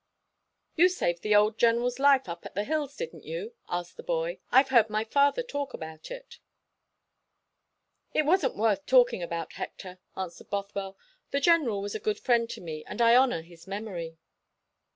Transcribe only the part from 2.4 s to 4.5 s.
at the hills, didn't you?" asked the boy.